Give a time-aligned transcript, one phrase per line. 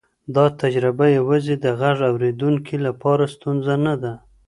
[0.35, 4.13] دا تجربه یوازې د غږ اورېدونکي لپاره ستونزه نه ده.